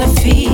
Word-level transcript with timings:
the 0.00 0.20
feet. 0.20 0.49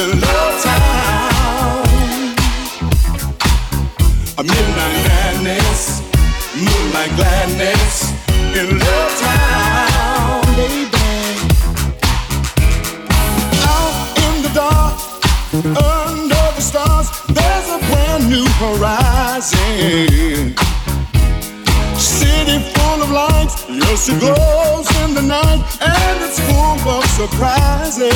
Love 0.00 0.62
Town. 0.62 1.84
A 4.38 4.42
midnight 4.42 4.96
madness, 5.04 6.00
moonlight 6.56 7.12
gladness 7.16 8.10
in 8.56 8.78
Love 8.78 9.12
Town, 9.20 10.40
baby. 10.56 10.96
Out 13.68 13.94
in 14.24 14.42
the 14.42 14.48
dark, 14.54 14.96
under 15.52 16.44
the 16.56 16.62
stars, 16.62 17.10
there's 17.28 17.68
a 17.68 17.78
brand 17.90 18.24
new 18.30 18.46
horizon. 18.56 19.58
City 21.98 22.58
full 22.72 23.02
of 23.02 23.10
lights, 23.10 23.66
it 23.68 24.18
glows 24.18 24.88
in 25.04 25.12
the 25.12 25.20
night, 25.20 25.62
and 25.82 26.22
it's 26.24 26.40
full 26.40 26.88
of 26.88 27.04
surprises. 27.04 28.08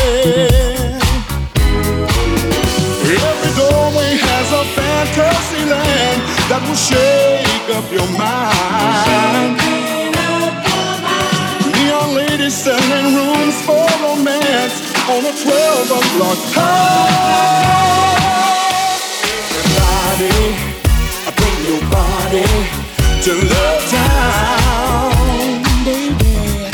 Every 3.15 3.53
doorway 3.55 4.17
has 4.17 4.49
a 4.53 4.65
fantasy 4.73 5.63
land 5.69 6.19
that 6.49 6.63
will 6.65 6.75
shake 6.75 7.69
up 7.77 7.85
your 7.93 8.09
mind. 8.17 9.61
Neon 11.77 12.15
ladies 12.17 12.57
selling 12.57 13.09
rooms 13.13 13.57
for 13.69 13.85
romance 14.01 14.77
on 15.13 15.21
a 15.21 15.33
12 15.37 16.01
o'clock 16.01 16.41
high. 16.57 17.85
Everybody, 19.61 20.57
bring 21.37 21.59
your 21.69 21.85
body 21.93 22.49
to 23.25 23.33
Love 23.53 23.85
Town, 23.93 25.61
baby. 25.85 26.73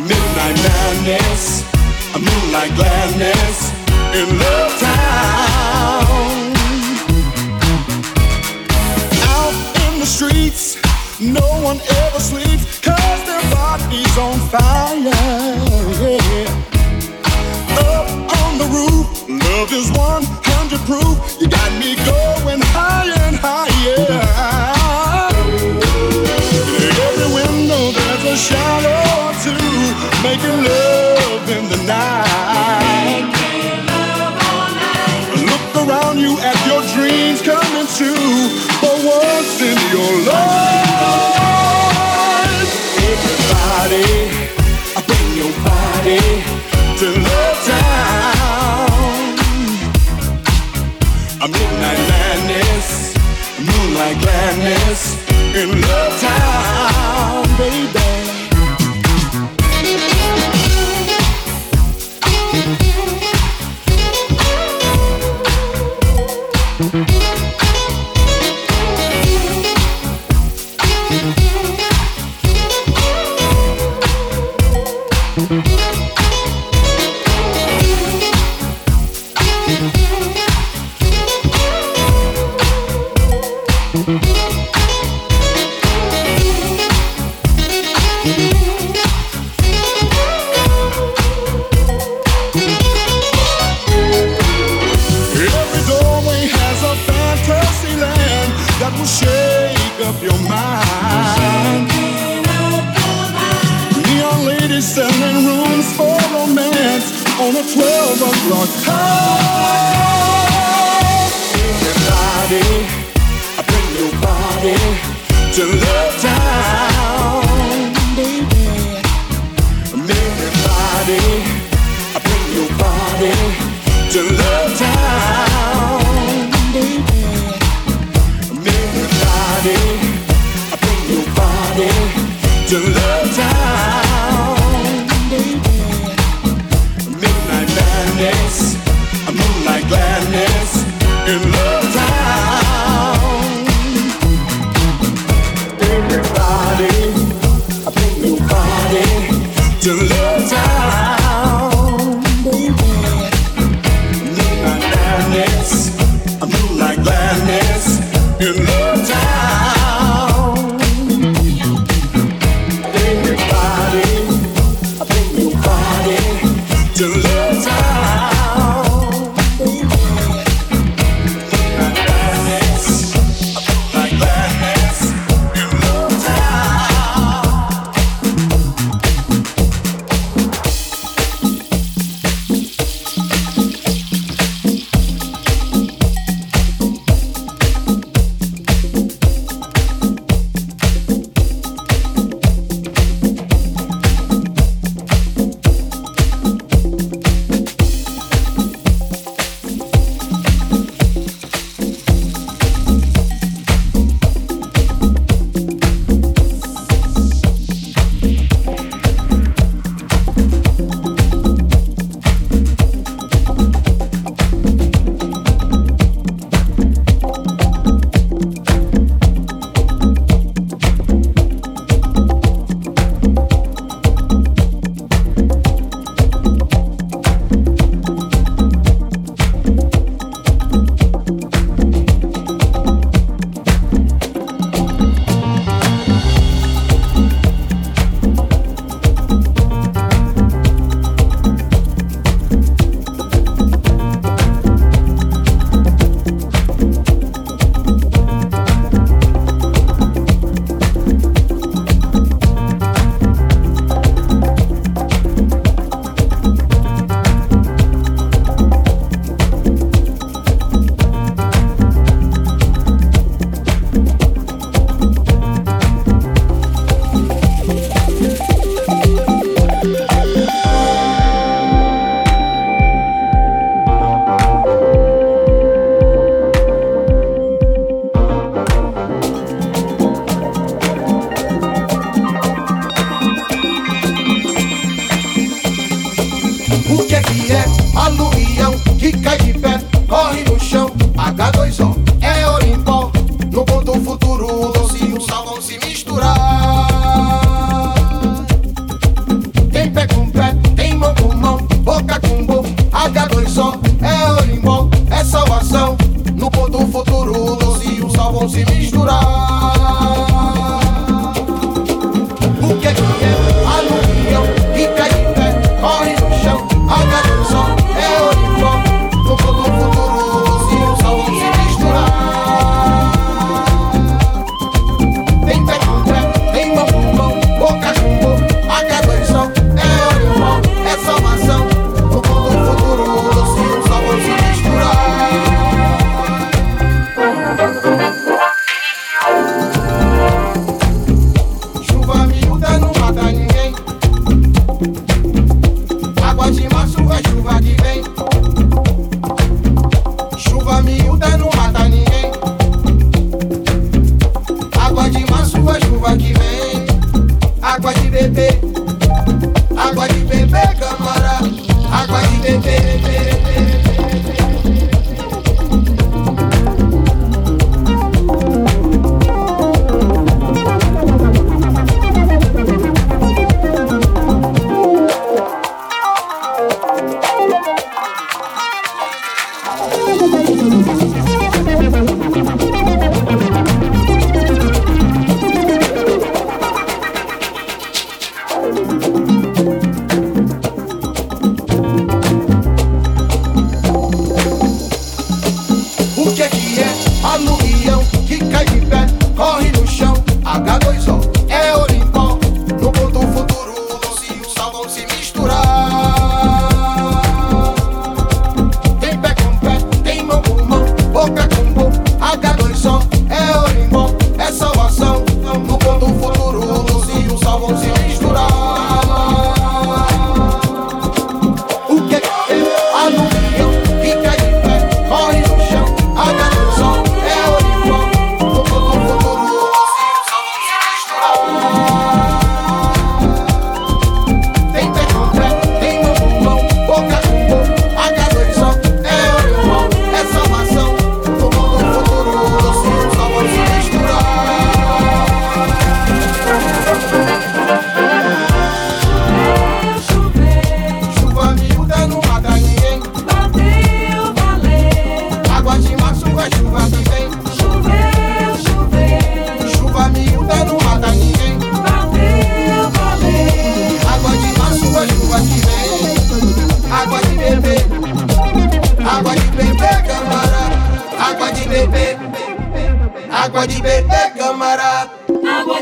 Midnight 0.00 0.56
madness, 0.64 1.64
moonlight 2.16 2.72
gladness 2.74 3.75
in 4.16 4.38
Love 4.38 4.72
Town. 4.80 6.06
Out 9.28 9.56
in 9.84 10.00
the 10.00 10.06
streets, 10.06 10.78
no 11.20 11.46
one 11.60 11.78
ever 12.00 12.20
sleeps, 12.20 12.80
cause 12.80 13.20
their 13.28 13.44
body's 13.52 14.16
on 14.16 14.38
fire. 14.48 15.12
Yeah. 16.00 16.48
Up 17.76 18.08
on 18.40 18.52
the 18.56 18.68
roof, 18.76 19.06
love 19.28 19.70
is 19.72 19.90
100 19.92 20.80
proof. 20.88 21.16
You 21.38 21.48
got 21.48 21.70
me 21.78 21.94
going 22.08 22.62
higher 22.72 23.20
and 23.28 23.36
higher. 23.36 24.00
In 26.84 26.92
every 27.06 27.28
window, 27.36 27.92
there's 27.92 28.24
a 28.32 28.36
shadow 28.48 28.96
or 29.20 29.32
two, 29.44 29.60
making 30.24 30.55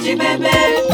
Bebe. 0.05 0.94